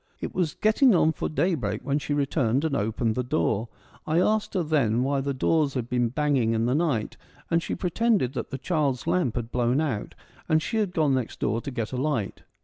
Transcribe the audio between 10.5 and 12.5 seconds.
she had gone next door to get a light.